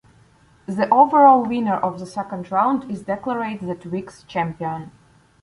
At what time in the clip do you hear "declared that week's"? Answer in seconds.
3.03-4.23